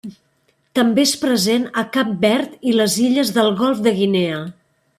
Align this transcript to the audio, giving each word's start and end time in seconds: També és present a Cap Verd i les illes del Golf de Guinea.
També 0.77 1.03
és 1.07 1.11
present 1.25 1.67
a 1.81 1.83
Cap 1.97 2.09
Verd 2.23 2.55
i 2.71 2.73
les 2.79 2.97
illes 3.09 3.33
del 3.37 3.53
Golf 3.61 3.85
de 3.89 3.95
Guinea. 4.01 4.41